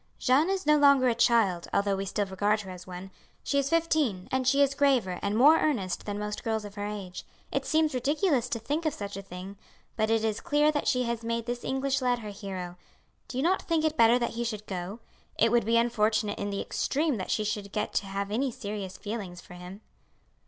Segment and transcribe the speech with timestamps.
[0.17, 3.11] "Jeanne is no longer a child, although we still regard her as one;
[3.43, 6.87] she is fifteen, and she is graver and more earnest than most girls of her
[6.87, 7.23] age.
[7.51, 9.57] It seems ridiculous to think of such a thing,
[9.95, 12.77] but it is clear that she has made this English lad her hero.
[13.27, 15.01] Do you not think it better that he should go?
[15.37, 18.97] It would be unfortunate in the extreme that she should get to have any serious
[18.97, 19.81] feelings for him."